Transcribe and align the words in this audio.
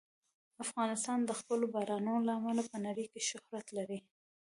افغانستان 0.65 1.19
د 1.25 1.31
خپلو 1.39 1.65
بارانونو 1.73 2.25
له 2.27 2.33
امله 2.39 2.63
په 2.71 2.77
نړۍ 2.85 3.05
کې 3.11 3.21
شهرت 3.29 3.67
لري. 3.77 3.99